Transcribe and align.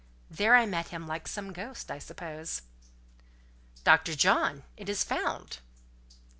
There 0.31 0.55
I 0.55 0.65
met 0.65 0.87
him, 0.87 1.05
like 1.05 1.27
some 1.27 1.53
ghost, 1.53 1.91
I 1.91 1.99
suppose. 1.99 2.63
"Dr. 3.83 4.15
John! 4.15 4.63
it 4.75 4.89
is 4.89 5.03
found." 5.03 5.59